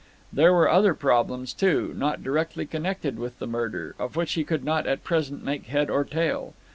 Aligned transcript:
There 0.33 0.51
were 0.51 0.67
other 0.67 0.95
problems, 0.95 1.53
too, 1.53 1.93
not 1.95 2.23
directly 2.23 2.65
connected 2.65 3.19
with 3.19 3.37
the 3.37 3.45
murder, 3.45 3.93
of 3.99 4.15
which 4.15 4.31
he 4.33 4.43
could 4.43 4.63
not 4.65 4.87
at 4.87 5.03
present 5.03 5.45
make 5.45 5.67
head 5.67 5.91
or 5.91 6.03
tail. 6.03 6.55